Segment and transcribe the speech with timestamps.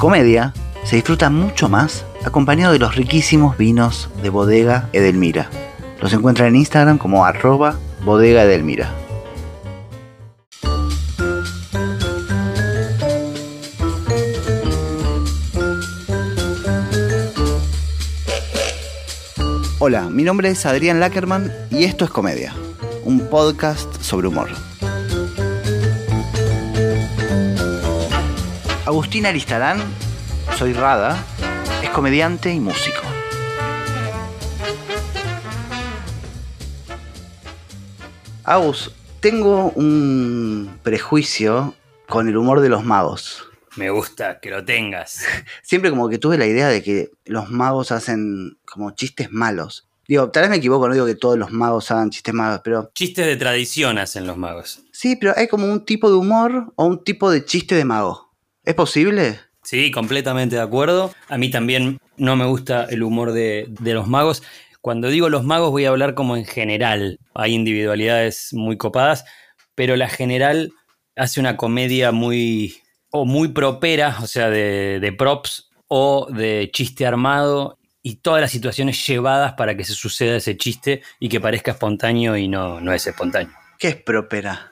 [0.00, 5.50] Comedia se disfruta mucho más acompañado de los riquísimos vinos de Bodega Edelmira.
[6.00, 8.94] Los encuentran en Instagram como arroba Bodega Edelmira.
[19.80, 22.54] Hola, mi nombre es Adrián Lackerman y esto es Comedia,
[23.04, 24.69] un podcast sobre humor.
[28.90, 29.78] Agustín Aristarán,
[30.58, 31.16] soy Rada,
[31.80, 33.02] es comediante y músico.
[38.42, 41.76] Agus, tengo un prejuicio
[42.08, 43.44] con el humor de los magos.
[43.76, 45.24] Me gusta que lo tengas.
[45.62, 49.88] Siempre como que tuve la idea de que los magos hacen como chistes malos.
[50.08, 52.90] Digo, tal vez me equivoco, no digo que todos los magos hagan chistes malos, pero...
[52.92, 54.82] Chistes de tradición hacen los magos.
[54.90, 58.29] Sí, pero hay como un tipo de humor o un tipo de chiste de mago.
[58.70, 59.40] ¿Es posible?
[59.64, 61.12] Sí, completamente de acuerdo.
[61.28, 64.44] A mí también no me gusta el humor de, de los magos.
[64.80, 67.18] Cuando digo los magos voy a hablar como en general.
[67.34, 69.24] Hay individualidades muy copadas,
[69.74, 70.70] pero la general
[71.16, 72.76] hace una comedia muy
[73.10, 78.52] o muy propera, o sea, de, de props o de chiste armado y todas las
[78.52, 82.92] situaciones llevadas para que se suceda ese chiste y que parezca espontáneo y no, no
[82.92, 83.52] es espontáneo.
[83.80, 84.69] ¿Qué es propera?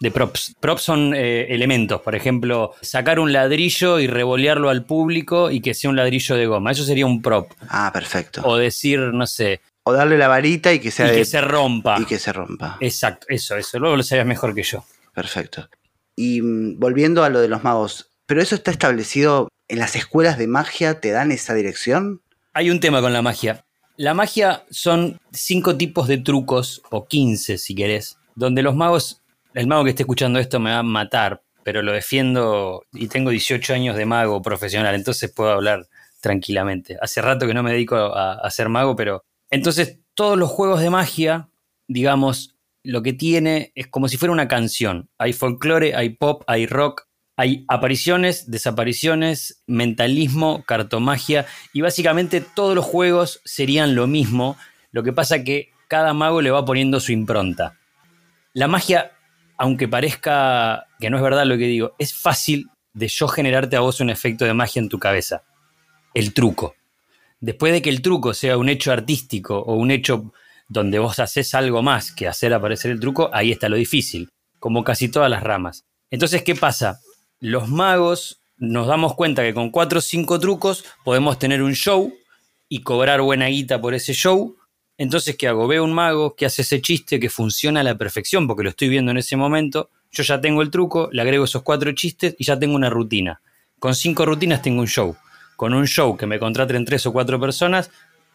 [0.00, 0.54] De props.
[0.60, 5.72] Props son eh, elementos, por ejemplo, sacar un ladrillo y revolearlo al público y que
[5.74, 6.72] sea un ladrillo de goma.
[6.72, 7.50] Eso sería un prop.
[7.68, 8.42] Ah, perfecto.
[8.44, 11.40] O decir, no sé, O darle la varita y que sea y de- que se
[11.40, 11.96] rompa.
[12.00, 12.76] y que se rompa.
[12.80, 13.78] Exacto, eso, eso.
[13.78, 14.84] Luego lo sabías mejor que yo.
[15.14, 15.68] Perfecto.
[16.16, 20.38] Y mm, volviendo a lo de los magos, ¿pero eso está establecido en las escuelas
[20.38, 21.00] de magia?
[21.00, 22.20] ¿Te dan esa dirección?
[22.52, 23.64] Hay un tema con la magia.
[23.96, 29.20] La magia son cinco tipos de trucos, o 15 si querés, donde los magos,
[29.54, 33.30] el mago que esté escuchando esto me va a matar, pero lo defiendo y tengo
[33.30, 35.86] 18 años de mago profesional, entonces puedo hablar
[36.20, 36.96] tranquilamente.
[37.00, 39.24] Hace rato que no me dedico a, a ser mago, pero...
[39.50, 41.48] Entonces, todos los juegos de magia,
[41.86, 45.08] digamos, lo que tiene es como si fuera una canción.
[45.18, 47.06] Hay folclore, hay pop, hay rock,
[47.36, 54.56] hay apariciones, desapariciones, mentalismo, cartomagia y básicamente todos los juegos serían lo mismo.
[54.92, 57.78] Lo que pasa que cada mago le va poniendo su impronta.
[58.52, 59.12] La magia,
[59.56, 63.80] aunque parezca que no es verdad lo que digo, es fácil de yo generarte a
[63.80, 65.42] vos un efecto de magia en tu cabeza.
[66.14, 66.74] El truco.
[67.40, 70.32] Después de que el truco sea un hecho artístico o un hecho
[70.68, 74.82] donde vos haces algo más que hacer aparecer el truco, ahí está lo difícil, como
[74.84, 75.84] casi todas las ramas.
[76.10, 77.00] Entonces, ¿qué pasa?
[77.40, 82.12] Los magos nos damos cuenta que con cuatro o cinco trucos podemos tener un show
[82.68, 84.56] y cobrar buena guita por ese show.
[84.96, 85.66] Entonces, ¿qué hago?
[85.66, 88.88] Veo un mago que hace ese chiste que funciona a la perfección porque lo estoy
[88.88, 89.90] viendo en ese momento.
[90.12, 93.40] Yo ya tengo el truco, le agrego esos cuatro chistes y ya tengo una rutina.
[93.80, 95.16] Con cinco rutinas tengo un show.
[95.56, 97.90] Con un show que me contraten tres o cuatro personas,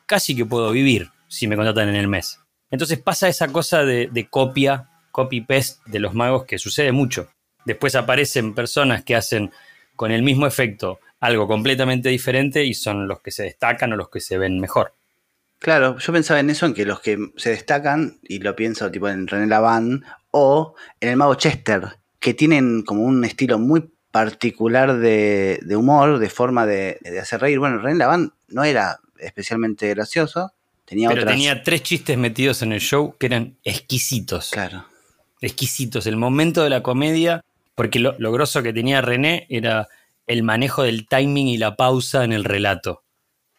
[0.06, 2.40] casi que puedo vivir si me contratan en el mes.
[2.72, 7.30] Entonces pasa esa cosa de, copia, copy-paste de los magos que sucede mucho.
[7.66, 9.52] Después aparecen personas que hacen
[9.96, 14.10] con el mismo efecto algo completamente diferente y son los que se destacan o los
[14.10, 14.94] que se ven mejor.
[15.60, 19.10] Claro, yo pensaba en eso, en que los que se destacan, y lo pienso tipo
[19.10, 24.98] en René Laván o en el mago Chester, que tienen como un estilo muy particular
[24.98, 27.60] de, de humor, de forma de, de hacer reír.
[27.60, 30.54] Bueno, René Laván no era especialmente gracioso,
[30.86, 31.36] tenía Pero otras...
[31.36, 34.52] tenía tres chistes metidos en el show que eran exquisitos.
[34.52, 34.86] Claro.
[35.42, 36.08] exquisitos.
[36.08, 37.44] El momento de la comedia,
[37.76, 39.88] porque lo, lo grosso que tenía René era
[40.26, 43.04] el manejo del timing y la pausa en el relato.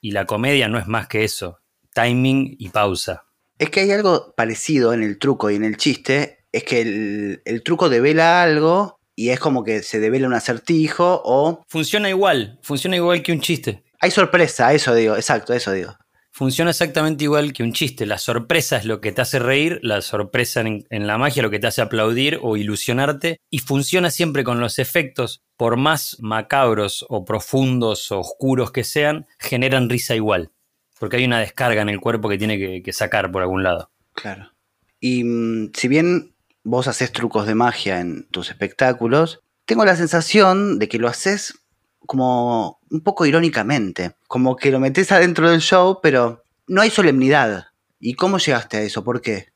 [0.01, 1.60] Y la comedia no es más que eso,
[1.95, 3.25] timing y pausa.
[3.59, 7.43] Es que hay algo parecido en el truco y en el chiste, es que el,
[7.45, 12.59] el truco devela algo y es como que se devela un acertijo o Funciona igual,
[12.63, 13.85] funciona igual que un chiste.
[14.01, 15.95] hay sorpresa, eso digo, exacto, eso digo.
[16.33, 18.07] Funciona exactamente igual que un chiste.
[18.07, 21.51] La sorpresa es lo que te hace reír, la sorpresa en, en la magia lo
[21.51, 23.41] que te hace aplaudir o ilusionarte.
[23.51, 29.27] Y funciona siempre con los efectos, por más macabros o profundos o oscuros que sean,
[29.39, 30.53] generan risa igual.
[31.01, 33.91] Porque hay una descarga en el cuerpo que tiene que, que sacar por algún lado.
[34.15, 34.53] Claro.
[35.01, 40.79] Y mm, si bien vos haces trucos de magia en tus espectáculos, tengo la sensación
[40.79, 41.59] de que lo haces
[42.07, 47.67] como un poco irónicamente, como que lo metes adentro del show, pero no hay solemnidad.
[47.99, 49.03] ¿Y cómo llegaste a eso?
[49.05, 49.49] ¿Por qué?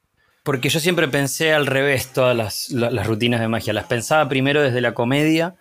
[0.45, 3.73] Porque yo siempre pensé al revés todas las, la- las rutinas de magia.
[3.73, 5.57] Las pensaba primero desde la comedia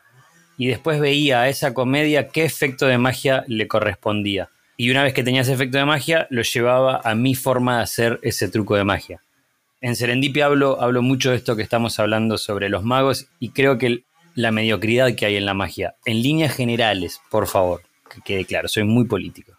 [0.57, 4.49] y después veía a esa comedia qué efecto de magia le correspondía.
[4.77, 7.83] Y una vez que tenía ese efecto de magia, lo llevaba a mi forma de
[7.83, 9.21] hacer ese truco de magia.
[9.81, 13.77] En Serendipia hablo, hablo mucho de esto que estamos hablando sobre los magos y creo
[13.77, 14.05] que el-
[14.35, 15.95] la mediocridad que hay en la magia.
[16.05, 19.53] En líneas generales, por favor, que quede claro, soy muy político.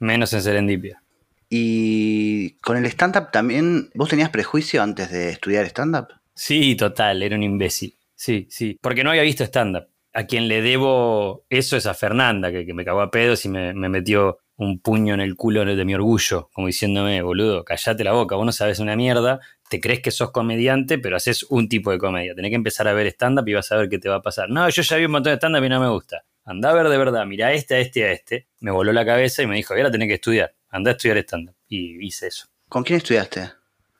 [0.00, 1.02] Menos en Serendipia.
[1.50, 6.08] Y con el stand-up también, ¿vos tenías prejuicio antes de estudiar stand-up?
[6.34, 7.94] Sí, total, era un imbécil.
[8.14, 9.86] Sí, sí, porque no había visto stand-up.
[10.12, 13.72] A quien le debo eso es a Fernanda, que, me cagó a pedos y me,
[13.74, 18.12] me, metió un puño en el culo de mi orgullo, como diciéndome, boludo, callate la
[18.12, 19.40] boca, vos no sabes una mierda,
[19.70, 22.34] te crees que sos comediante, pero haces un tipo de comedia.
[22.34, 24.50] Tenés que empezar a ver stand-up y vas a ver qué te va a pasar.
[24.50, 26.24] No, yo ya vi un montón de stand-up y no me gusta.
[26.44, 28.48] Anda a ver de verdad, mira este, a este, a este.
[28.58, 30.52] Me voló la cabeza y me dijo, ahora tenés que estudiar.
[30.70, 31.54] Anda a estudiar stand-up.
[31.68, 32.48] Y hice eso.
[32.68, 33.52] ¿Con quién estudiaste?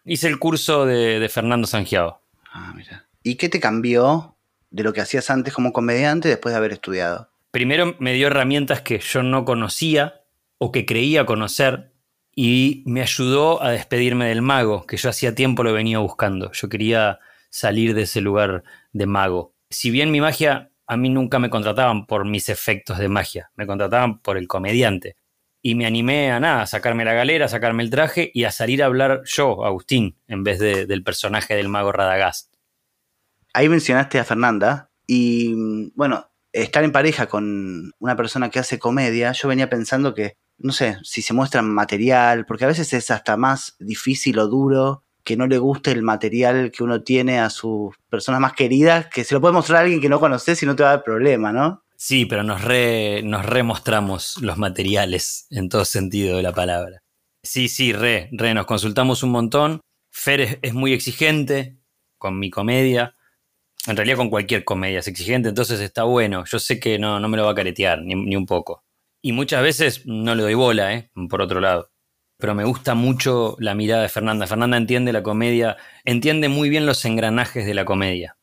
[0.04, 2.20] Hice el curso de, de Fernando Sangiao.
[2.52, 3.06] Ah, mira.
[3.22, 4.34] ¿Y qué te cambió
[4.70, 7.30] de lo que hacías antes como comediante después de haber estudiado?
[7.52, 10.17] Primero me dio herramientas que yo no conocía
[10.58, 11.92] o que creía conocer
[12.34, 16.52] y me ayudó a despedirme del mago, que yo hacía tiempo lo venía buscando.
[16.52, 17.18] Yo quería
[17.50, 18.62] salir de ese lugar
[18.92, 19.54] de mago.
[19.70, 23.66] Si bien mi magia, a mí nunca me contrataban por mis efectos de magia, me
[23.66, 25.16] contrataban por el comediante.
[25.60, 28.52] Y me animé a nada, a sacarme la galera, a sacarme el traje y a
[28.52, 32.54] salir a hablar yo, Agustín, en vez del personaje del mago Radagast.
[33.52, 39.32] Ahí mencionaste a Fernanda y bueno, estar en pareja con una persona que hace comedia,
[39.32, 43.36] yo venía pensando que no sé, si se muestra material, porque a veces es hasta
[43.36, 47.94] más difícil o duro que no le guste el material que uno tiene a sus
[48.08, 50.74] personas más queridas, que se lo puede mostrar a alguien que no conoces y no
[50.74, 51.84] te va a dar problema, ¿no?
[51.96, 57.02] Sí, pero nos, re, nos remostramos los materiales en todo sentido de la palabra.
[57.42, 59.80] Sí, sí, re, re, nos consultamos un montón.
[60.10, 61.76] Fer es, muy exigente
[62.16, 63.14] con mi comedia.
[63.86, 66.44] En realidad con cualquier comedia es exigente, entonces está bueno.
[66.46, 68.84] Yo sé que no, no me lo va a caretear, ni, ni un poco.
[69.20, 71.10] Y muchas veces no le doy bola, ¿eh?
[71.28, 71.90] por otro lado.
[72.38, 74.46] Pero me gusta mucho la mirada de Fernanda.
[74.46, 78.36] Fernanda entiende la comedia, entiende muy bien los engranajes de la comedia.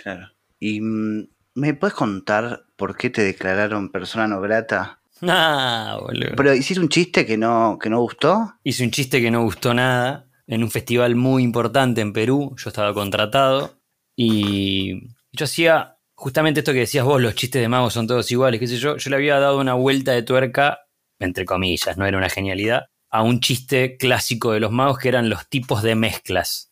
[0.00, 0.28] Claro.
[0.60, 5.00] ¿Y mm, me puedes contar por qué te declararon persona no grata?
[5.24, 6.32] Ah, boludo.
[6.36, 8.54] Pero hiciste un chiste que no, que no gustó.
[8.64, 12.56] Hice un chiste que no gustó nada en un festival muy importante en Perú.
[12.56, 13.78] Yo estaba contratado
[14.16, 18.60] y yo hacía justamente esto que decías vos, los chistes de magos son todos iguales,
[18.60, 20.78] qué sé yo, yo le había dado una vuelta de tuerca,
[21.18, 25.28] entre comillas, no era una genialidad, a un chiste clásico de los magos que eran
[25.28, 26.70] los tipos de mezclas.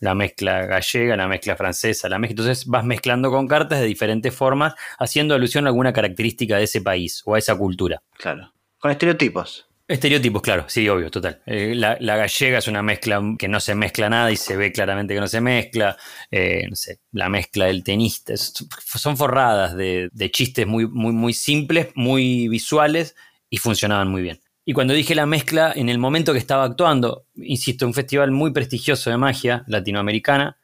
[0.00, 2.42] La mezcla gallega, la mezcla francesa, la mezcla.
[2.42, 6.82] Entonces vas mezclando con cartas de diferentes formas, haciendo alusión a alguna característica de ese
[6.82, 8.02] país o a esa cultura.
[8.18, 8.52] Claro.
[8.78, 9.71] Con estereotipos.
[9.92, 11.42] Estereotipos, claro, sí, obvio, total.
[11.44, 15.12] Eh, la, gallega es una mezcla que no se mezcla nada y se ve claramente
[15.12, 15.98] que no se mezcla.
[16.30, 18.32] Eh, no sé, la mezcla del tenista.
[18.38, 23.14] son forradas de, chistes muy, simples, muy visuales
[23.50, 24.40] y funcionaban muy bien.
[24.64, 28.50] Y cuando dije la mezcla, en el momento que estaba actuando, insisto, un festival muy
[28.50, 30.56] prestigioso de magia latinoamericana,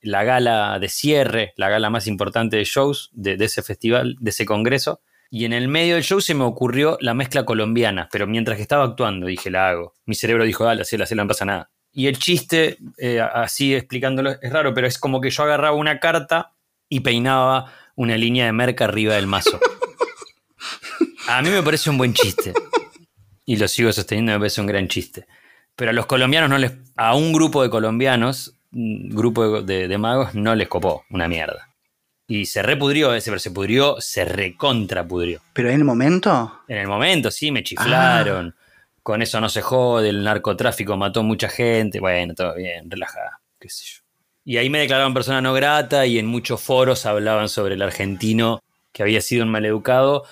[0.00, 4.46] la gala de cierre, la gala más importante de shows de ese festival, de ese
[4.46, 5.00] congreso,
[5.30, 8.62] y en el medio del show se me ocurrió la mezcla colombiana, pero mientras que
[8.62, 9.94] estaba actuando dije, la hago.
[10.04, 11.70] Mi cerebro dijo, dale, así la no pasa nada.
[11.92, 15.98] Y el chiste, eh, así explicándolo, es raro, pero es como que yo agarraba una
[15.98, 16.52] carta
[16.88, 19.58] y peinaba una línea de merca arriba del mazo.
[21.28, 22.52] A mí me parece un buen chiste.
[23.44, 25.26] Y lo sigo sosteniendo, me parece un gran chiste.
[25.74, 26.72] Pero a los colombianos no les.
[26.96, 31.75] A un grupo de colombianos, un grupo de magos, no les copó una mierda.
[32.28, 35.40] Y se repudrió ese, pero se pudrió, se recontrapudrió.
[35.52, 36.62] ¿Pero en el momento?
[36.66, 38.54] En el momento, sí, me chiflaron.
[38.56, 38.62] Ah.
[39.02, 42.00] Con eso no se jode, el narcotráfico mató mucha gente.
[42.00, 44.02] Bueno, todo bien, relajada, qué sé yo.
[44.44, 48.62] Y ahí me declararon persona no grata y en muchos foros hablaban sobre el argentino
[48.92, 50.24] que había sido un maleducado.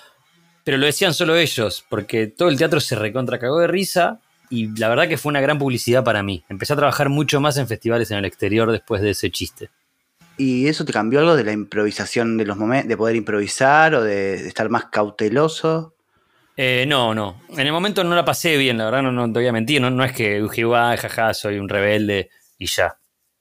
[0.65, 4.77] Pero lo decían solo ellos, porque todo el teatro se recontra cagó de risa y
[4.77, 6.43] la verdad que fue una gran publicidad para mí.
[6.49, 9.69] Empecé a trabajar mucho más en festivales en el exterior después de ese chiste.
[10.37, 14.03] ¿Y eso te cambió algo de la improvisación de los momentos, de poder improvisar o
[14.03, 15.95] de, estar más cauteloso?
[16.57, 17.41] Eh, no, no.
[17.49, 19.81] En el momento no la pasé bien, la verdad, no, no te voy a mentir.
[19.81, 20.63] No, no es que dije,
[20.97, 22.97] jaja, soy un rebelde y ya.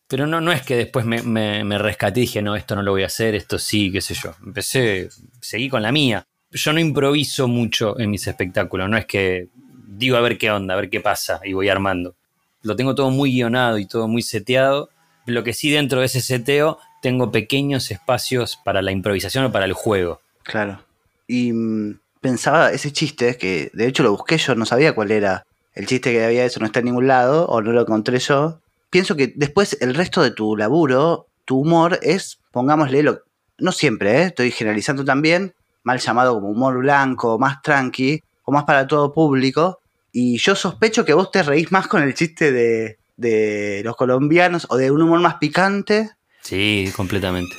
[0.07, 2.93] Pero no, no es que después me, me, rescaté y dije, no, esto no lo
[2.93, 4.35] voy a hacer, esto sí, qué sé yo.
[4.45, 5.09] Empecé,
[5.41, 6.27] seguí con la mía.
[6.51, 9.49] Yo no improviso mucho en mis espectáculos, no es que
[9.89, 12.15] digo a ver qué onda, a ver qué pasa y voy armando.
[12.63, 14.91] Lo tengo todo muy guionado y todo muy seteado
[15.26, 19.66] lo que sí dentro de ese seteo tengo pequeños espacios para la improvisación o para
[19.66, 20.21] el juego.
[20.43, 20.81] Claro.
[21.26, 25.45] Y mm, pensaba ese chiste, que de hecho lo busqué yo, no sabía cuál era.
[25.75, 28.61] El chiste que había eso no está en ningún lado, o no lo encontré yo.
[28.90, 33.23] Pienso que después el resto de tu laburo, tu humor es, pongámosle, lo,
[33.59, 34.23] no siempre, ¿eh?
[34.25, 35.52] estoy generalizando también,
[35.83, 39.81] mal llamado como humor blanco, más tranqui, o más para todo público.
[40.12, 44.66] Y yo sospecho que vos te reís más con el chiste de, de los colombianos
[44.71, 46.11] o de un humor más picante.
[46.42, 47.54] Sí, completamente.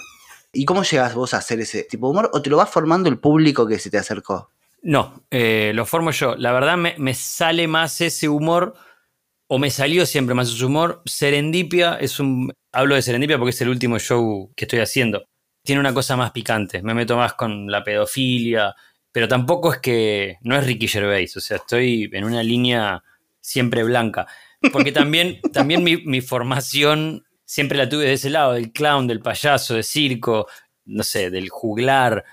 [0.53, 2.29] ¿Y cómo llegas vos a hacer ese tipo de humor?
[2.33, 4.51] ¿O te lo vas formando el público que se te acercó?
[4.81, 6.35] No, eh, lo formo yo.
[6.35, 8.75] La verdad me, me, sale más ese humor,
[9.47, 11.01] o me salió siempre más ese humor.
[11.05, 12.53] Serendipia es un...
[12.71, 15.25] Hablo de Serendipia porque es el último show que estoy haciendo.
[15.63, 16.81] Tiene una cosa más picante.
[16.81, 18.75] Me meto más con la pedofilia,
[19.11, 20.37] pero tampoco es que...
[20.41, 23.03] No es Ricky Gervais, o sea, estoy en una línea
[23.41, 24.27] siempre blanca.
[24.71, 29.21] Porque también, también mi, mi formación siempre la tuve de ese lado, del clown, del
[29.21, 30.47] payaso, del circo,
[30.85, 32.25] no sé, del juglar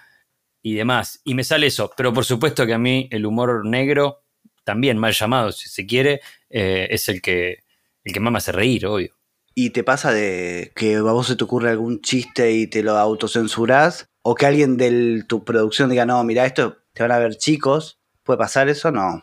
[0.62, 1.20] y demás.
[1.24, 1.90] Y me sale eso.
[1.96, 4.24] Pero por supuesto que a mí el humor negro,
[4.64, 6.20] también mal llamado, si se quiere,
[6.50, 7.64] eh, es el que,
[8.04, 9.14] el que más me hace reír, obvio.
[9.54, 12.96] ¿Y te pasa de que a vos se te ocurre algún chiste y te lo
[12.96, 14.06] autocensurás?
[14.22, 18.00] ¿O que alguien de tu producción diga, no, mira, esto te van a ver chicos?
[18.22, 18.90] ¿Puede pasar eso?
[18.90, 19.22] No.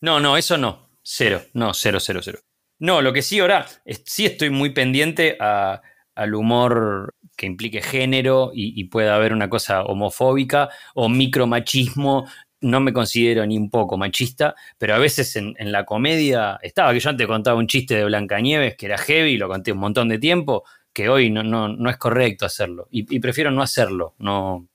[0.00, 0.83] No, no, eso no.
[1.04, 1.42] Cero.
[1.52, 2.40] No, cero, cero, cero.
[2.78, 8.52] No, lo que sí ahora, es, sí estoy muy pendiente al humor que implique género
[8.54, 12.26] y, pueda haber una cosa homofóbica o micromachismo.
[12.60, 17.00] No me considero ni un poco machista, pero a veces en, la comedia estaba que
[17.00, 20.18] yo antes contaba un chiste de Blancanieves que era heavy, lo conté un montón de
[20.18, 22.88] tiempo, que hoy no, no, no es correcto hacerlo.
[22.90, 24.66] Y, prefiero no hacerlo, no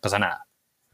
[0.00, 0.46] pasa nada.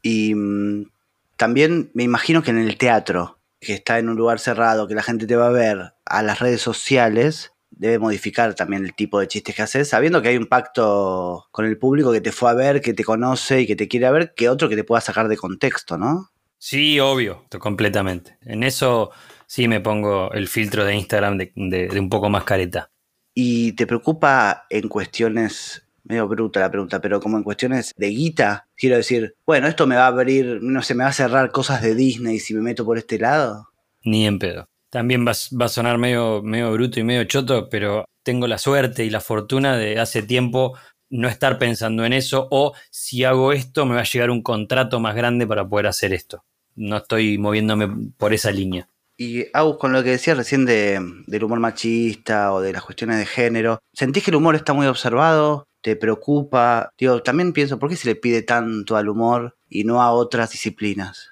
[0.03, 0.91] Y mm,
[1.37, 5.03] también me imagino que en el teatro, que está en un lugar cerrado, que la
[5.03, 9.27] gente te va a ver, a las redes sociales, debe modificar también el tipo de
[9.27, 12.53] chistes que haces, sabiendo que hay un pacto con el público que te fue a
[12.53, 15.27] ver, que te conoce y que te quiere ver, que otro que te pueda sacar
[15.27, 16.31] de contexto, ¿no?
[16.57, 18.37] Sí, obvio, completamente.
[18.41, 19.11] En eso
[19.45, 22.91] sí me pongo el filtro de Instagram de, un poco más careta.
[23.33, 28.67] ¿Y te preocupa en cuestiones medio bruta la pregunta, pero como en cuestiones de guita,
[28.75, 31.81] quiero decir, bueno, esto me va a abrir, no sé, me va a cerrar cosas
[31.81, 33.69] de Disney si me meto por este lado.
[34.03, 34.67] Ni en pedo.
[34.89, 39.09] También va, a sonar medio, medio bruto y medio choto, pero tengo la suerte y
[39.09, 40.77] la fortuna de hace tiempo
[41.09, 44.99] no estar pensando en eso o si hago esto me va a llegar un contrato
[44.99, 46.43] más grande para poder hacer esto.
[46.75, 48.89] No estoy moviéndome por esa línea.
[49.17, 53.17] Y Agus, con lo que decías recién de, del humor machista o de las cuestiones
[53.17, 55.67] de género, ¿sentís que el humor está muy observado?
[55.85, 56.91] ¿Te preocupa?
[56.97, 60.49] Digo, también pienso, ¿por qué se le pide tanto al humor y no a otras
[60.49, 61.29] disciplinas?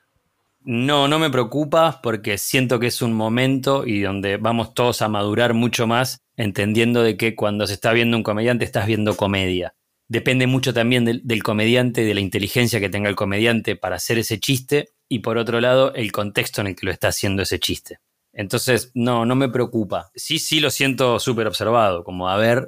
[0.61, 5.09] No, no me preocupa porque siento que es un momento y donde vamos todos a
[5.09, 9.73] madurar mucho más, entendiendo de que cuando se está viendo un comediante estás viendo comedia.
[10.07, 14.19] Depende mucho también del, del comediante, de la inteligencia que tenga el comediante para hacer
[14.19, 17.57] ese chiste y por otro lado el contexto en el que lo está haciendo ese
[17.57, 17.97] chiste.
[18.33, 20.11] Entonces, no, no me preocupa.
[20.13, 22.67] Sí, sí lo siento súper observado, como a ver,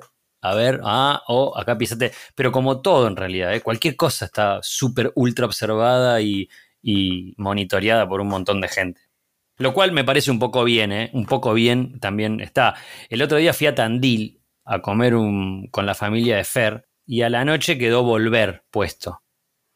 [0.49, 2.11] a ver, ah, o acá písate.
[2.35, 3.61] Pero como todo en realidad, ¿eh?
[3.61, 6.49] cualquier cosa está súper ultra observada y,
[6.81, 9.01] y monitoreada por un montón de gente.
[9.57, 11.09] Lo cual me parece un poco bien, ¿eh?
[11.13, 12.75] Un poco bien también está.
[13.09, 17.21] El otro día fui a Tandil a comer un, con la familia de Fer y
[17.21, 19.21] a la noche quedó Volver puesto.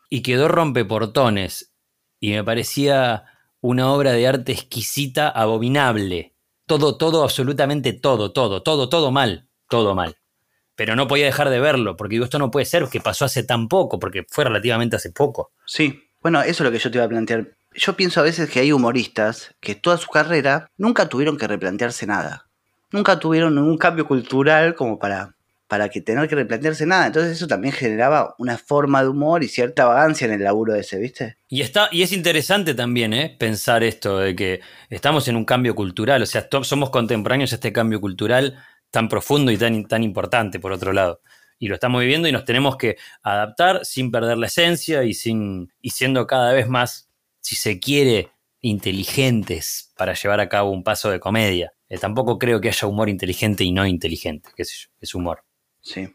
[0.10, 1.74] Y quedó Rompeportones.
[2.20, 3.24] Y me parecía
[3.62, 6.36] una obra de arte exquisita, abominable.
[6.66, 10.19] Todo, todo, absolutamente todo, todo, todo, todo mal, todo mal.
[10.80, 13.44] Pero no podía dejar de verlo, porque digo, esto no puede ser que pasó hace
[13.44, 15.52] tan poco, porque fue relativamente hace poco.
[15.66, 17.50] Sí, bueno, eso es lo que yo te iba a plantear.
[17.76, 22.08] Yo pienso a veces que hay humoristas que toda su carrera nunca tuvieron que replantearse
[22.08, 22.48] nada.
[22.92, 25.36] Nunca tuvieron ningún cambio cultural como para,
[25.68, 27.08] para que tener que replantearse nada.
[27.08, 30.98] Entonces eso también generaba una forma de humor y cierta vagancia en el laburo ese,
[30.98, 31.36] ¿viste?
[31.50, 33.36] Y, está, y es interesante también ¿eh?
[33.38, 37.74] pensar esto de que estamos en un cambio cultural, o sea, somos contemporáneos a este
[37.74, 38.58] cambio cultural
[38.91, 41.22] tan profundo y tan, tan importante, por otro lado
[41.60, 45.72] y lo estamos viviendo y nos tenemos que adaptar sin perder la esencia y, sin,
[45.81, 47.10] y siendo cada vez más,
[47.41, 48.31] si se quiere,
[48.62, 51.74] inteligentes para llevar a cabo un paso de comedia.
[51.89, 55.43] Eh, tampoco creo que haya humor inteligente y no inteligente, qué sé yo, es humor.
[55.81, 56.13] Sí.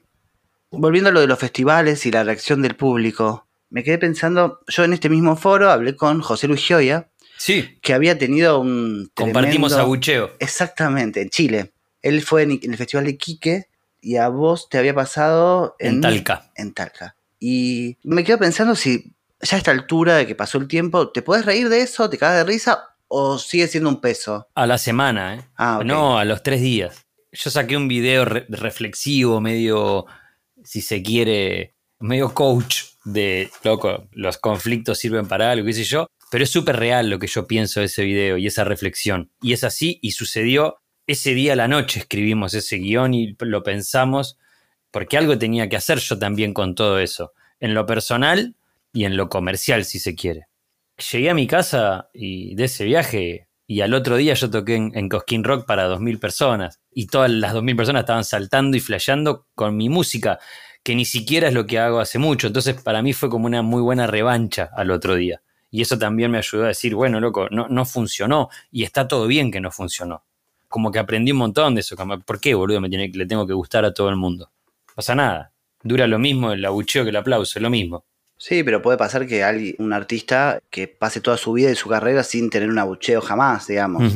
[0.70, 4.84] Volviendo a lo de los festivales y la reacción del público, me quedé pensando, yo
[4.84, 7.78] en este mismo foro hablé con José Luis Gioia, sí.
[7.82, 9.10] que había tenido un...
[9.14, 10.30] Compartimos abucheo.
[10.38, 11.73] Exactamente, en Chile.
[12.04, 13.70] Él fue en, el Festival de Quique
[14.00, 16.52] y a vos te había pasado en, Talca.
[16.54, 17.16] En Talca.
[17.40, 21.23] Y me quedo pensando si ya a esta altura de que pasó el tiempo, ¿te
[21.23, 22.11] puedes reír de eso?
[22.11, 22.96] ¿Te cagas de risa?
[23.08, 24.49] ¿O sigue siendo un peso?
[24.54, 25.40] A la semana, ¿eh?
[25.56, 27.06] Ah, No, a los tres días.
[27.32, 30.04] Yo saqué un video reflexivo, medio,
[30.62, 36.06] si se quiere, medio coach de, loco, los conflictos sirven para algo, qué sé yo.
[36.30, 39.30] Pero es súper real lo que yo pienso de ese video y esa reflexión.
[39.40, 43.62] Y es así y sucedió ese día a la noche escribimos ese guion y lo
[43.62, 44.38] pensamos,
[44.90, 48.54] porque algo tenía que hacer yo también con todo eso, en lo personal
[48.92, 50.46] y en lo comercial, si se quiere.
[51.11, 55.08] Llegué a mi casa y de ese viaje y al otro día yo toqué en,
[55.08, 59.76] Cosquín Rock para 2.000 personas y todas las 2.000 personas estaban saltando y flasheando con
[59.76, 60.38] mi música,
[60.82, 62.46] que ni siquiera es lo que hago hace mucho.
[62.46, 65.42] Entonces, para mí fue como una muy buena revancha al otro día.
[65.70, 69.26] Y eso también me ayudó a decir, bueno, loco, no, no funcionó y está todo
[69.26, 70.25] bien que no funcionó.
[70.74, 71.94] Como que aprendí un montón de eso.
[72.26, 74.50] ¿Por qué, boludo, me tiene, le tengo que gustar a todo el mundo?
[74.88, 75.52] No pasa nada.
[75.84, 78.04] Dura lo mismo el abucheo que el aplauso, es lo mismo.
[78.36, 81.88] Sí, pero puede pasar que alguien, un artista que pase toda su vida y su
[81.88, 84.12] carrera sin tener un abucheo jamás, digamos.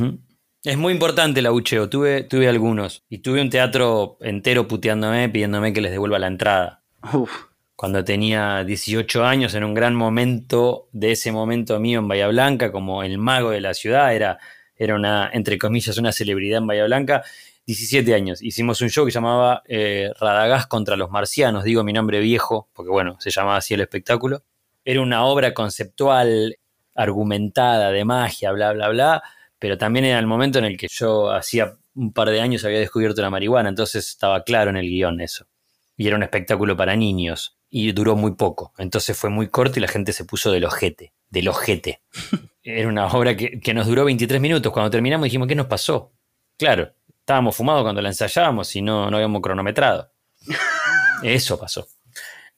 [0.64, 1.88] Es muy importante el abucheo.
[1.88, 3.04] Tuve, tuve algunos.
[3.08, 6.82] Y tuve un teatro entero puteándome, pidiéndome que les devuelva la entrada.
[7.12, 7.30] Uf
[7.78, 12.72] cuando tenía 18 años, en un gran momento de ese momento mío en Bahía Blanca,
[12.72, 14.40] como el mago de la ciudad, era,
[14.78, 17.25] era una, entre comillas, una celebridad en Bahía Blanca.
[17.66, 18.40] 17 años.
[18.40, 22.90] Hicimos un show que llamaba eh, Radagás contra los marcianos, digo mi nombre viejo, porque
[22.90, 24.42] bueno, se llamaba así el espectáculo.
[24.87, 26.56] Era una obra conceptual,
[26.94, 29.23] argumentada, de magia, bla, bla, bla,
[29.58, 32.78] pero también era el momento en el que yo hacía un par de años había
[32.78, 35.47] descubierto la marihuana, entonces estaba claro en el guion eso.
[35.94, 38.72] Y era un espectáculo para niños y duró muy poco.
[38.78, 42.00] Entonces fue muy corto y la gente se puso del ojete, del ojete.
[42.62, 44.72] Era una obra que, nos duró 23 minutos.
[44.72, 46.12] Cuando terminamos dijimos, ¿qué nos pasó?
[46.58, 50.10] Claro, estábamos fumados cuando la ensayábamos y no, no habíamos cronometrado.
[51.22, 51.88] Eso pasó.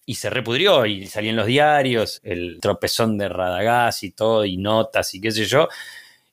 [0.05, 4.57] Y se repudrió y salí en los diarios, el tropezón de Radagás y todo, y
[4.57, 5.69] notas y qué sé yo.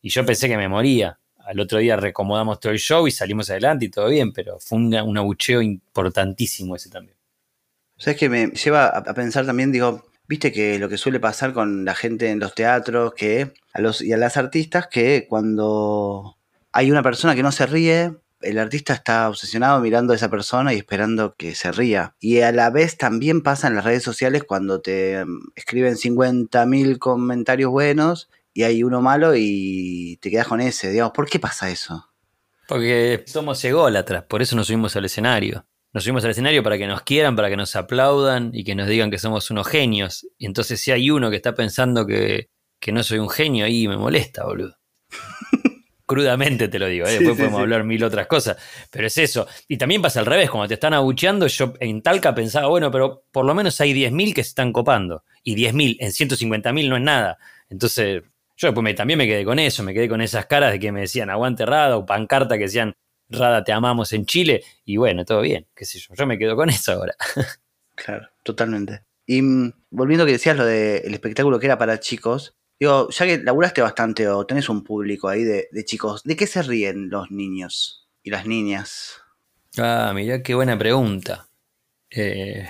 [0.01, 1.19] Y yo pensé que me moría.
[1.45, 4.79] Al otro día recomodamos todo el show y salimos adelante y todo bien, pero fue
[4.79, 7.16] un abucheo importantísimo ese también.
[7.97, 11.85] ¿Sabes que me lleva a pensar también, digo, viste que lo que suele pasar con
[11.85, 16.37] la gente en los teatros, que a los y a las artistas, que cuando
[16.71, 20.73] hay una persona que no se ríe, el artista está obsesionado mirando a esa persona
[20.73, 22.15] y esperando que se ría.
[22.19, 26.99] Y a la vez también pasa en las redes sociales cuando te mm, escriben 50.000
[26.99, 30.91] comentarios buenos y hay uno malo y te quedas con ese.
[30.91, 32.09] Digamos, ¿por qué pasa eso?
[32.67, 36.87] Porque somos ególatras, por eso nos subimos al escenario nos subimos al escenario para que
[36.87, 40.27] nos quieran, para que nos aplaudan y que nos digan que somos unos genios.
[40.37, 42.49] Y entonces si hay uno que está pensando que,
[42.91, 44.77] no soy un genio, ahí me molesta, boludo.
[46.05, 47.13] Crudamente te lo digo, ¿eh?
[47.19, 48.55] después podemos hablar mil otras cosas,
[48.89, 49.45] pero es eso.
[49.67, 53.25] Y también pasa al revés, cuando te están abucheando, yo en Talca pensaba, bueno, pero
[53.29, 55.23] por lo menos hay 10.000 que se están copando.
[55.43, 57.37] Y 10.000 en 150.000 no es nada.
[57.69, 58.23] Entonces,
[58.55, 61.01] yo después también me quedé con eso, me quedé con esas caras de que me
[61.01, 62.95] decían aguante errado o pancarta que decían
[63.29, 66.55] Rada, te amamos en Chile, y bueno, todo bien, qué sé yo, yo me quedo
[66.55, 67.15] con eso ahora.
[67.95, 69.03] claro, totalmente.
[69.25, 73.25] Y mm, volviendo a que decías lo del espectáculo que era para chicos, digo, ya
[73.25, 77.29] que laburaste bastante o tenés un público ahí de, chicos, ¿de qué se ríen los
[77.31, 79.21] niños y las niñas?
[79.77, 81.49] Ah, mira qué buena pregunta.
[82.09, 82.67] Eh,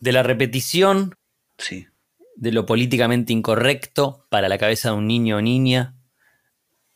[0.00, 1.14] de la repetición.
[1.58, 1.86] Sí.
[2.34, 5.94] De lo políticamente incorrecto para la cabeza de un niño o niña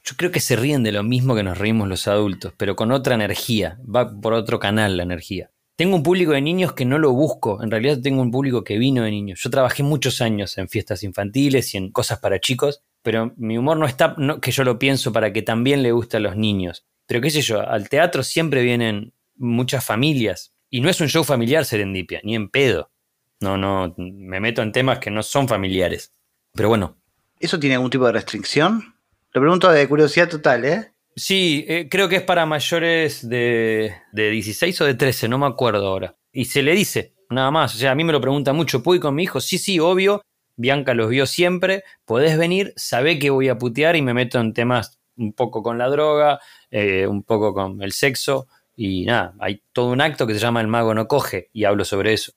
[0.07, 2.93] yo creo que se ríen de lo mismo que nos reímos los adultos, pero con
[2.93, 5.51] otra energía, va por otro canal la energía.
[5.75, 8.79] Tengo un público de niños que no lo busco, en realidad tengo un público que
[8.79, 9.41] vino de niños.
[9.43, 13.77] Yo trabajé muchos años en fiestas infantiles y en cosas para chicos, pero mi humor
[13.79, 16.87] no está que yo lo pienso para que también le guste a los niños.
[17.07, 21.25] Pero qué sé yo, al teatro siempre vienen muchas familias y no es un show
[21.25, 22.91] familiar Serendipia, ni en pedo.
[23.41, 26.15] No, no, me meto en temas que no son familiares.
[26.55, 26.97] Pero bueno.
[27.39, 28.96] ¿Eso tiene algún tipo de restricción?
[29.37, 30.93] Lo pregunto de curiosidad total, ¿eh?
[31.15, 35.45] Sí, eh, creo que es para mayores de, de 16 o de 13, no me
[35.45, 36.17] acuerdo ahora.
[36.33, 37.75] Y se le dice, nada más.
[37.75, 39.43] O sea, a mí me lo pregunta mucho, ¿puedo ir con mi hijo?
[39.43, 40.23] Sí, sí, obvio.
[40.57, 41.85] Bianca los vio siempre.
[42.07, 45.77] Podés venir, sabe que voy a putear y me meto en temas un poco con
[45.77, 48.49] la droga, eh, un poco con el sexo.
[48.75, 51.85] Y nada, hay todo un acto que se llama El Mago no coge y hablo
[51.85, 52.33] sobre eso.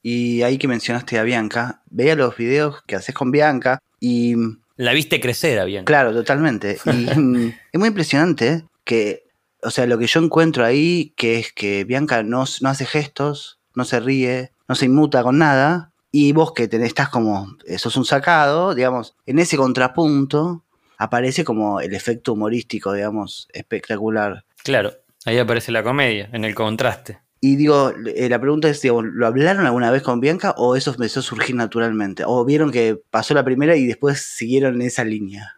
[0.00, 4.34] Y ahí que mencionaste a Bianca, veía los videos que haces con Bianca y
[4.80, 5.84] la viste crecer bien.
[5.84, 6.78] Claro, totalmente.
[6.86, 9.24] Y mm, es muy impresionante que,
[9.62, 13.58] o sea, lo que yo encuentro ahí, que es que Bianca no, no hace gestos,
[13.74, 17.96] no se ríe, no se inmuta con nada, y vos que tenés, estás como, sos
[17.96, 20.64] un sacado, digamos, en ese contrapunto
[20.96, 24.44] aparece como el efecto humorístico, digamos, espectacular.
[24.62, 24.92] Claro,
[25.26, 27.20] ahí aparece la comedia, en el contraste.
[27.42, 31.20] Y digo, eh, la pregunta es, ¿lo hablaron alguna vez con Bianca o eso empezó
[31.20, 32.22] a surgir naturalmente?
[32.26, 35.56] ¿O vieron que pasó la primera y después siguieron esa línea?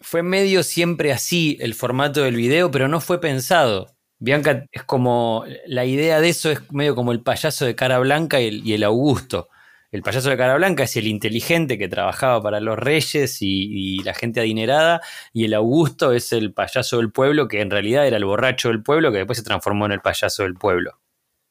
[0.00, 3.94] Fue medio siempre así el formato del video, pero no fue pensado.
[4.18, 8.40] Bianca es como, la idea de eso es medio como el payaso de cara blanca
[8.40, 9.48] y el, Augusto.
[9.90, 14.14] El payaso de cara blanca es el inteligente que trabajaba para los reyes y, la
[14.14, 18.24] gente adinerada, y el Augusto es el payaso del pueblo, que en realidad era el
[18.24, 21.01] borracho del pueblo, que después se transformó en el payaso del pueblo.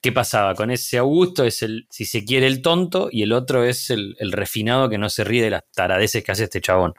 [0.01, 0.55] ¿Qué pasaba?
[0.55, 4.15] Con ese Augusto es el, si se quiere, el tonto y el otro es el,
[4.31, 6.95] refinado que no se ríe de las taradeces que hace este chabón.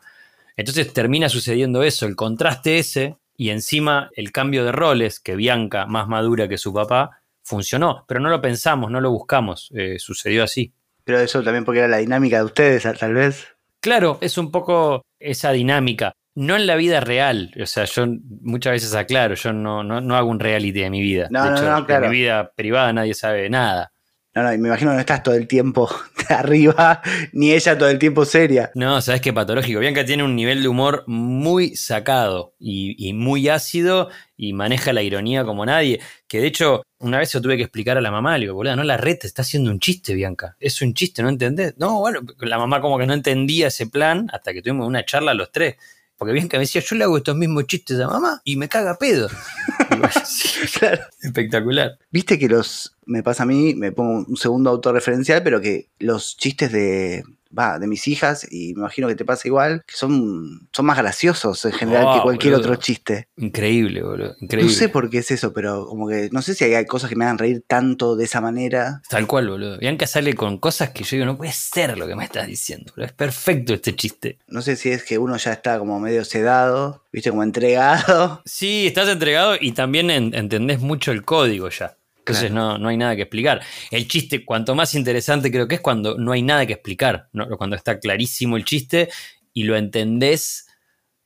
[0.57, 5.87] Entonces termina sucediendo eso, el contraste ese y encima el cambio de roles, que Bianca,
[5.87, 10.45] más madura que su papá, funcionó, pero no lo pensamos, no lo buscamos, eh, sucedió
[10.45, 10.73] así.
[11.03, 13.49] Pero eso también porque era la dinámica de ustedes, tal vez.
[13.81, 16.12] Claro, es un poco esa dinámica.
[16.35, 18.07] No en la vida real, o sea, yo
[18.40, 21.29] muchas veces aclaro, yo no, no, hago un reality de mi vida.
[21.31, 22.09] No, de hecho, no, claro.
[22.09, 23.92] mi vida privada nadie sabe nada.
[24.35, 27.90] No, no, me imagino que no estás todo el tiempo de arriba, ni ella todo
[27.90, 28.71] el tiempo seria.
[28.75, 29.81] No, sabes qué patológico.
[29.81, 35.45] Bianca tiene un nivel de humor muy sacado y, muy ácido y maneja la ironía
[35.45, 36.01] como nadie.
[36.27, 38.75] Que de hecho, una vez se tuve que explicar a la mamá, le digo, boludo,
[38.75, 40.57] no la rete, está haciendo un chiste, Bianca.
[40.59, 41.75] Es un chiste, ¿no entendés?
[41.77, 45.35] No, bueno, la mamá como que no entendía ese plan hasta que tuvimos una charla
[45.35, 45.77] los tres.
[46.22, 48.96] Porque Bianca me decía, yo le hago estos mismos chistes a mamá y me caga
[48.96, 49.28] pedo.
[50.78, 51.02] claro.
[51.20, 51.98] Espectacular.
[52.12, 56.37] Viste que los, me pasa a mí, me pongo un segundo autorreferencial, pero que los
[56.37, 57.24] chistes de,
[57.57, 60.99] va, de mis hijas, y me imagino que te pasa igual, que son, son más
[60.99, 63.29] graciosos en general que cualquier otro chiste.
[63.37, 64.35] Increíble, boludo.
[64.41, 64.73] Increíble.
[64.73, 67.17] No sé por qué es eso, pero como que no sé si hay cosas que
[67.17, 69.03] me hagan reír tanto de esa manera.
[69.09, 69.79] Tal cual, boludo.
[69.79, 72.93] Bianca sale con cosas que yo digo, no puede ser lo que me estás diciendo,
[72.97, 74.38] Es perfecto este chiste.
[74.47, 78.43] No sé si es que uno ya está como medio sedado, viste, como entregado.
[78.45, 81.97] Sí, estás entregado y también entendés mucho el código ya.
[82.22, 83.62] Entonces no, no, hay nada que explicar.
[83.90, 87.74] El chiste, cuanto más interesante creo que es cuando no hay nada que explicar, cuando
[87.74, 89.08] está clarísimo el chiste
[89.52, 90.68] y lo entendés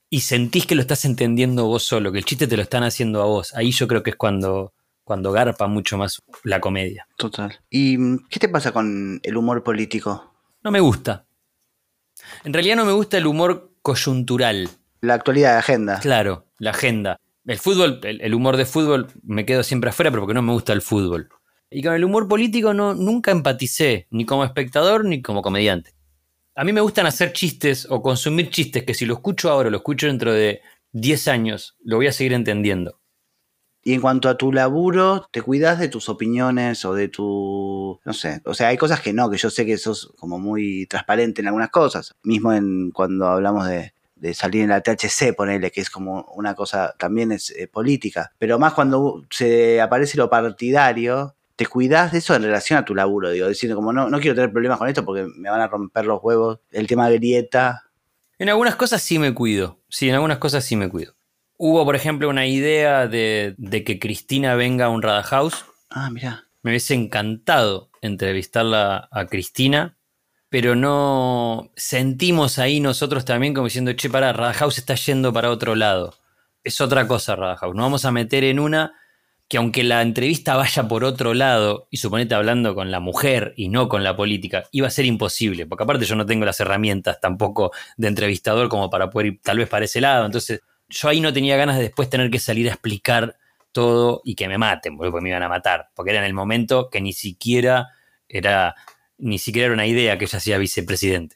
[0.09, 3.21] y sentís que lo estás entendiendo vos solo, que el chiste te lo están haciendo
[3.21, 3.53] a vos.
[3.53, 7.07] Ahí yo creo que es cuando, cuando garpa mucho más la comedia.
[7.15, 7.59] Total.
[7.69, 10.33] ¿Y mm, qué te pasa con el humor político?
[10.63, 11.27] No me gusta.
[12.43, 14.69] En realidad no me gusta el humor coyuntural.
[15.01, 15.99] La actualidad de agenda.
[15.99, 17.19] Claro, la agenda.
[17.47, 20.73] El fútbol, el, humor de fútbol, me quedo siempre afuera, pero porque no me gusta
[20.73, 21.29] el fútbol.
[21.71, 25.93] Y con el humor político no, nunca empaticé, ni como espectador ni como comediante.
[26.55, 29.77] A mí me gustan hacer chistes o consumir chistes que si lo escucho ahora lo
[29.77, 30.59] escucho dentro de
[30.91, 32.99] 10 años, lo voy a seguir entendiendo.
[33.81, 37.97] Y en cuanto a tu laburo, ¿te cuidas de tus opiniones o de tu...
[38.03, 40.85] no sé, o sea, hay cosas que no, que yo sé que sos como muy
[40.87, 42.13] transparente en algunas cosas.
[42.23, 46.55] Mismo en cuando hablamos de, de salir en la THC, ponele, que es como una
[46.55, 52.19] cosa, también es eh, política, pero más cuando se aparece lo partidario, te cuidas de
[52.19, 54.87] eso en relación a tu laburo, digo, diciendo como no, no quiero tener problemas con
[54.87, 57.83] esto porque me van a romper los huevos, el tema de grieta.
[58.37, 61.15] En algunas cosas sí me cuido, sí, en algunas cosas sí me cuido.
[61.57, 65.65] Hubo, por ejemplo, una idea de, de que Cristina venga a un Rada House.
[65.89, 66.45] Ah, mira.
[66.61, 69.96] Me hubiese encantado entrevistarla a Cristina
[70.57, 75.75] pero no sentimos ahí nosotros también como diciendo, che, para, Radahouse está yendo para otro
[75.75, 76.15] lado.
[76.63, 77.75] Es otra cosa Radahouse.
[77.75, 78.95] Nos vamos a meter en una
[79.47, 83.69] que aunque la entrevista vaya por otro lado, y suponete hablando con la mujer y
[83.69, 87.19] no con la política, iba a ser imposible, porque aparte yo no tengo las herramientas
[87.21, 90.25] tampoco de entrevistador como para poder ir tal vez para ese lado.
[90.25, 93.37] Entonces, yo ahí no tenía ganas de después tener que salir a explicar
[93.71, 96.89] todo y que me maten, porque me iban a matar, porque era en el momento
[96.89, 97.89] que ni siquiera
[98.27, 98.73] era
[99.17, 101.35] ni siquiera era una idea que ella sea vicepresidente.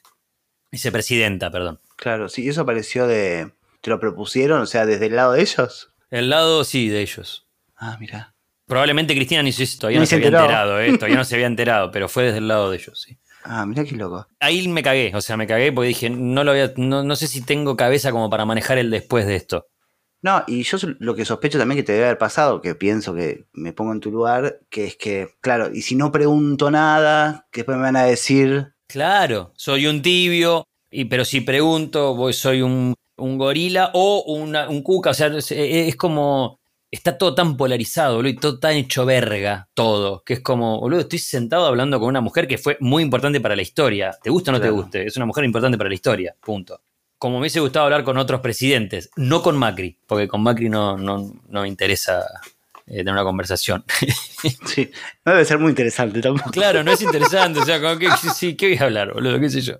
[0.70, 1.80] Vicepresidenta, perdón.
[1.96, 3.52] Claro, sí, eso apareció de.
[3.80, 4.60] ¿Te lo propusieron?
[4.60, 5.90] O sea, desde el lado de ellos.
[6.10, 7.46] El lado, sí, de ellos.
[7.76, 8.34] Ah, mira.
[8.66, 10.94] Probablemente Cristina ni todavía no se, había enterado, ¿eh?
[10.94, 13.18] todavía no se había enterado, pero fue desde el lado de ellos, sí.
[13.44, 14.26] Ah, mira qué loco.
[14.38, 17.26] Ahí me cagué, o sea, me cagué porque dije, no lo voy no, no sé
[17.26, 19.66] si tengo cabeza como para manejar el después de esto.
[20.22, 23.46] No, y yo lo que sospecho también que te debe haber pasado, que pienso que
[23.52, 27.60] me pongo en tu lugar, que es que, claro, y si no pregunto nada, que
[27.60, 28.72] después me van a decir...
[28.86, 35.10] Claro, soy un tibio, y, pero si pregunto, voy, soy un, gorila o un cuca,
[35.10, 36.60] o sea, es, como...
[36.88, 41.00] Está todo tan polarizado, boludo, y todo tan hecho verga, todo, que es como, boludo,
[41.00, 44.14] estoy sentado hablando con una mujer que fue muy importante para la historia.
[44.22, 45.06] ¿Te gusta o no te guste?
[45.06, 46.82] Es una mujer importante para la historia, punto
[47.22, 50.98] como me hubiese gustado hablar con otros presidentes, no con Macri, porque con Macri no,
[50.98, 52.26] no, me interesa
[52.84, 53.84] eh, tener una conversación.
[54.66, 54.90] sí,
[55.24, 56.50] no debe ser muy interesante tampoco.
[56.50, 59.38] Claro, no es interesante, o sea, que, sí, ¿qué voy a hablar, boludo?
[59.38, 59.74] ¿Qué sé yo?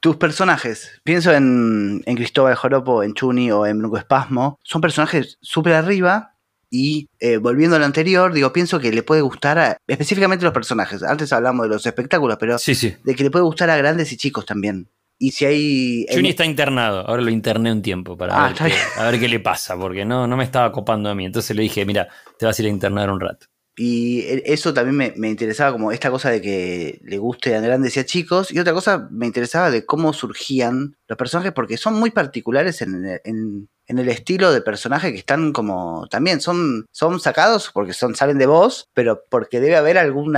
[0.00, 5.36] Tus personajes, pienso en, en Cristóbal Joropo, en Chuni o en Bruno Espasmo, son personajes
[5.42, 6.38] súper arriba
[6.70, 10.54] y eh, volviendo a lo anterior, digo, pienso que le puede gustar a, específicamente los
[10.54, 11.02] personajes.
[11.02, 12.96] Antes hablamos de los espectáculos, pero sí, sí.
[13.04, 14.88] de que le puede gustar a grandes y chicos también.
[15.22, 16.06] Y si hay.
[16.10, 19.28] Juni está internado, ahora lo interné un tiempo para ah, ver, qué, a ver qué
[19.28, 21.26] le pasa, porque no, no me estaba copando a mí.
[21.26, 23.46] Entonces le dije, mira, te vas a ir a internar un rato.
[23.76, 27.98] Y e, eso también me, interesaba, como esta cosa de que le guste a grandes
[27.98, 28.50] y a chicos.
[28.50, 33.68] Y otra cosa me interesaba de cómo surgían los personajes, porque son muy particulares en,
[33.86, 36.06] el estilo de personaje que están como.
[36.08, 40.34] También son, son sacados porque son, salen de voz, pero porque debe haber algún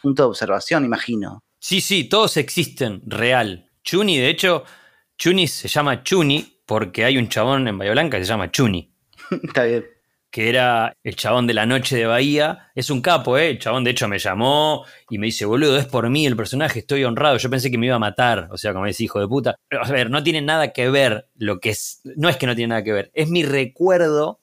[0.00, 1.40] punto de observación, imagino.
[1.58, 3.69] Sí, sí, todos existen, real.
[3.90, 4.62] Chuni, de hecho,
[5.18, 8.88] Chuni se llama Chuni porque hay un chabón en Bahía Blanca que se llama Chuni.
[9.42, 9.84] Está bien.
[10.30, 12.70] que era el chabón de la noche de Bahía.
[12.76, 13.50] Es un capo, ¿eh?
[13.50, 16.78] El chabón de hecho me llamó y me dice, boludo, es por mí el personaje,
[16.78, 17.36] estoy honrado.
[17.38, 19.56] Yo pensé que me iba a matar, o sea, como ese hijo de puta.
[19.66, 22.54] Pero, a ver, no tiene nada que ver lo que es, no es que no
[22.54, 24.38] tiene nada que ver, es mi recuerdo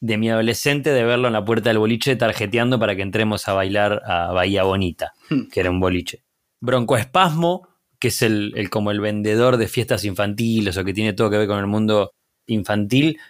[0.00, 3.54] de mi adolescente de verlo en la puerta del boliche tarjeteando para que entremos a
[3.54, 5.14] bailar a Bahía Bonita,
[5.50, 6.22] que era un boliche.
[6.60, 7.69] Broncoespasmo,
[8.00, 11.46] que es el, como el vendedor de fiestas infantiles o que tiene todo que ver
[11.46, 12.12] con el mundo
[12.46, 13.20] infantil,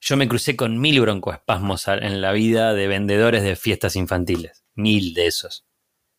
[0.00, 4.64] yo me crucé con mil broncoespasmos en la vida de vendedores de fiestas infantiles.
[4.74, 5.64] Mil de esos.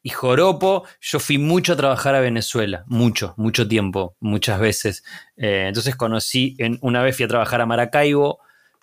[0.02, 5.04] Y Joropo, yo fui mucho a trabajar a Venezuela, mucho, mucho tiempo, muchas veces.
[5.36, 8.39] Eh, entonces conocí, en, una vez fui a trabajar a Maracaibo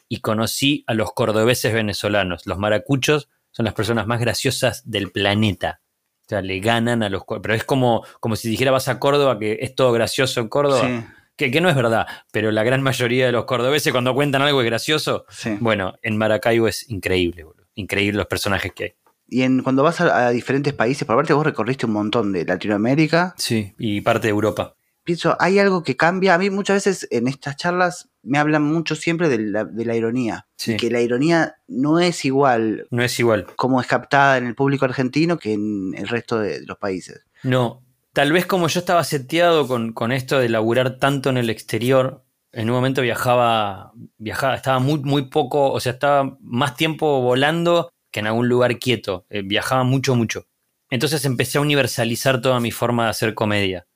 [0.09, 2.47] y conocí a los cordobeses venezolanos.
[2.47, 5.81] Los maracuchos son las personas más graciosas del planeta.
[6.25, 7.23] O sea, le ganan a los...
[7.43, 11.13] Pero es como, como si dijera vas a Córdoba, que es todo gracioso en Córdoba.
[11.37, 14.61] Que, que, no es verdad, pero la gran mayoría de los cordobeses cuando cuentan algo
[14.61, 15.27] es gracioso.
[15.61, 17.67] Bueno, en Maracaibo es increíble, boludo.
[17.75, 18.95] Increíble los personajes que hay.
[19.29, 23.35] Y en, cuando vas a, diferentes países, por parte vos recorriste un montón de Latinoamérica.
[23.37, 24.77] Sí, y parte de Europa.
[25.05, 26.35] Pienso, hay algo que cambia.
[26.35, 29.95] A mí muchas veces en estas charlas me hablan mucho siempre de la, de la
[29.95, 30.47] ironía.
[30.57, 30.77] Sí.
[30.77, 32.87] Que la ironía no es igual.
[32.91, 33.47] No es igual.
[33.57, 37.27] Como es captada en el público argentino que en el resto de los países.
[37.43, 42.25] No, tal vez como yo estaba seteado con, esto de laburar tanto en el exterior,
[42.53, 47.91] en un momento viajaba, viajaba, estaba muy, muy poco, o sea, estaba más tiempo volando
[48.11, 50.47] que en algún lugar quieto, eh, viajaba mucho, mucho.
[50.89, 53.87] Entonces empecé a universalizar toda mi forma de hacer comedia.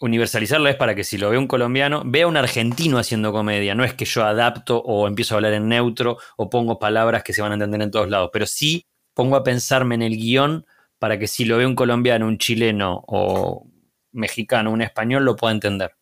[0.00, 3.74] Universalizarlo es para que si lo ve un colombiano, vea un argentino haciendo comedia.
[3.74, 7.32] No es que yo adapto o empiezo a hablar en neutro o pongo palabras que
[7.32, 10.64] se van a entender en todos lados, pero sí pongo a pensarme en el guion
[10.98, 13.66] para que si lo ve un colombiano, un chileno o
[14.12, 15.96] mexicano, un español, lo pueda entender.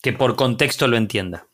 [0.00, 1.48] Que por contexto lo entienda.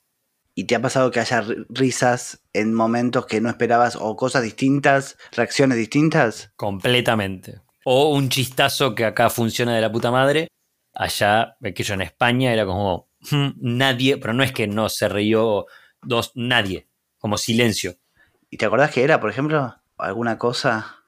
[0.54, 5.16] ¿Y te ha pasado que haya risas en momentos que no esperabas o cosas distintas,
[5.32, 6.52] reacciones distintas?
[6.56, 7.60] Completamente.
[7.84, 10.48] O un chistazo que acá funciona de la puta madre.
[10.94, 15.08] Allá, que yo en España era como hmm, nadie, pero no es que no se
[15.08, 15.66] rió
[16.02, 17.96] dos, nadie, como silencio.
[18.50, 21.00] ¿Y te acordás que era, por ejemplo, alguna cosa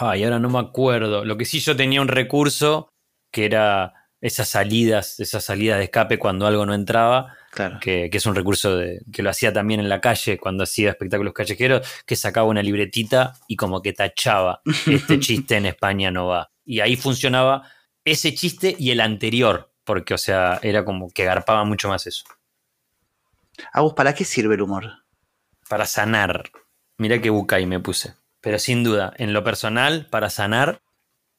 [0.00, 1.24] Ay, ahora no me acuerdo.
[1.24, 2.88] Lo que sí yo tenía un recurso
[3.30, 7.34] que era esas salidas, esas salidas de escape cuando algo no entraba.
[7.50, 7.78] Claro.
[7.80, 11.32] Que, es un recurso de, que lo hacía también en la calle cuando hacía espectáculos
[11.32, 16.50] callejeros, que sacaba una libretita y como que tachaba, este chiste en España no va.
[16.64, 17.62] Y ahí funcionaba
[18.10, 22.24] ese chiste y el anterior, porque o sea, era como que garpaba mucho más eso.
[23.72, 25.04] Agus, ¿para qué sirve el humor?
[25.68, 26.50] Para sanar.
[26.96, 30.82] Mirá qué buca y me puse pero sin duda, en lo personal, para sanar,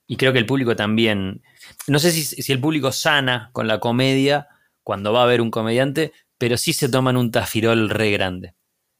[0.08, 1.44] y creo que el público también,
[1.88, 4.48] no sé si, el público sana con la comedia
[4.84, 8.56] cuando va a ver un comediante, pero sí se toman un tafirol re grande,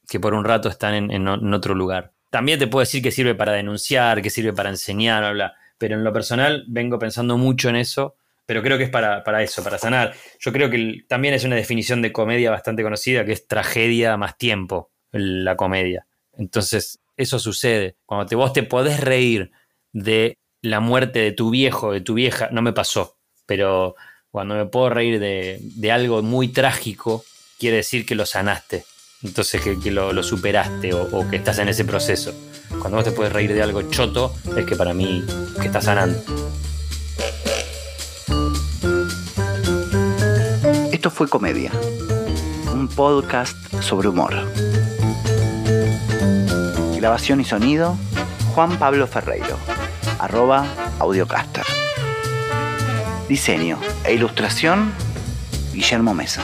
[0.08, 2.14] que por un rato están en, otro lugar.
[2.30, 6.04] También te puedo decir que sirve para denunciar, que sirve para enseñar, habla, pero en
[6.04, 8.16] lo personal vengo pensando mucho en eso,
[8.46, 10.14] pero creo que es para, para eso, para sanar.
[10.40, 14.38] Yo creo que también es una definición de comedia bastante conocida, que es tragedia más
[14.38, 16.06] tiempo, la comedia.
[16.38, 17.96] Entonces, eso sucede.
[18.06, 19.52] Cuando te, vos te podés reír
[19.92, 23.96] de la muerte de tu viejo, de tu vieja, no me pasó, pero
[24.32, 27.24] cuando me puedo reír de, algo muy trágico,
[27.58, 28.86] quiere decir que lo sanaste.
[29.22, 32.34] Entonces que, lo, superaste o, que estás en ese proceso.
[32.80, 35.26] Cuando vos te puedes reír de algo choto, es que para mí
[35.60, 36.22] que estás sanando.
[40.92, 41.72] Esto fue Comedia,
[42.74, 44.34] un podcast sobre humor.
[46.96, 47.98] Grabación y sonido,
[48.54, 49.58] Juan Pablo Ferreiro,
[50.20, 50.66] arroba
[51.00, 51.66] audiocaster.
[53.28, 54.92] Diseño e ilustración,
[55.74, 56.44] Guillermo Mesa.